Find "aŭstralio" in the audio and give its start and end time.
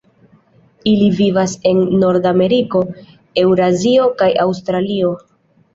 4.49-5.19